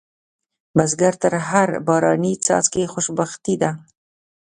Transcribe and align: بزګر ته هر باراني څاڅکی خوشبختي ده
بزګر 0.75 1.13
ته 1.21 1.27
هر 1.49 1.69
باراني 1.87 2.33
څاڅکی 2.45 2.83
خوشبختي 2.93 3.55
ده 3.61 3.71